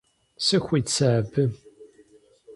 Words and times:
Сыхуит 0.45 0.87
сэ 0.95 1.07
абы? 1.19 1.43